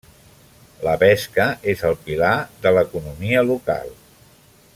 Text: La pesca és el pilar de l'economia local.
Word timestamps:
La 0.87 0.93
pesca 1.03 1.45
és 1.75 1.83
el 1.91 1.99
pilar 2.07 2.33
de 2.65 2.73
l'economia 2.79 3.45
local. 3.53 3.97